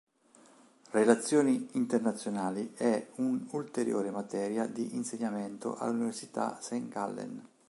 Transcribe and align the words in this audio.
Relazioni 0.89 1.67
Internazionali 1.73 2.73
è 2.73 3.09
un'ulteriore 3.17 4.09
materia 4.09 4.65
di 4.65 4.95
insegnamento 4.95 5.77
all'Università 5.77 6.57
St. 6.59 6.87
Gallen. 6.87 7.47